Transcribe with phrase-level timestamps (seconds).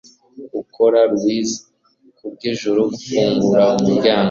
[0.53, 1.57] gukora, louise?
[2.17, 4.19] ku bw'ijuru, fungura umuryango